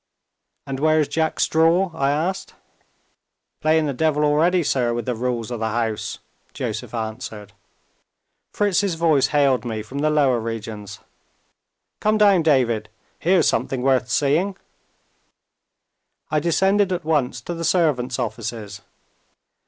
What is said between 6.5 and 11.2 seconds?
Joseph answered. Fritz's voice hailed me from the lower regions.